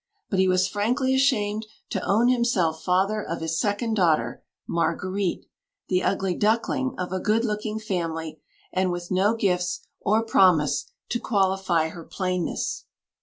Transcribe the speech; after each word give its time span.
But 0.31 0.39
he 0.39 0.47
was 0.47 0.67
frankly 0.67 1.13
ashamed 1.13 1.67
to 1.91 2.01
own 2.03 2.27
himself 2.27 2.83
father 2.83 3.21
of 3.21 3.39
his 3.39 3.59
second 3.59 3.93
daughter, 3.93 4.43
Marguerite, 4.65 5.45
the 5.89 6.01
"ugly 6.01 6.33
duckling" 6.33 6.95
of 6.97 7.13
a 7.13 7.19
good 7.19 7.45
looking 7.45 7.77
family, 7.77 8.39
and 8.73 8.91
with 8.91 9.11
no 9.11 9.35
gifts 9.35 9.81
or 9.99 10.25
promise 10.25 10.87
to 11.09 11.19
qualify 11.19 11.89
her 11.89 12.03
plainness. 12.03 12.85